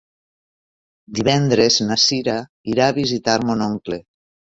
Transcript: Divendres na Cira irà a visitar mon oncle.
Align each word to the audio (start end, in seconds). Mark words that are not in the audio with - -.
Divendres 1.19 1.79
na 1.91 1.99
Cira 2.07 2.41
irà 2.75 2.91
a 2.91 2.99
visitar 3.01 3.41
mon 3.51 3.67
oncle. 3.71 4.05